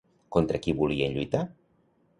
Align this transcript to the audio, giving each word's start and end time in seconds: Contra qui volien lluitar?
Contra 0.35 0.61
qui 0.63 0.75
volien 0.81 1.15
lluitar? 1.19 1.47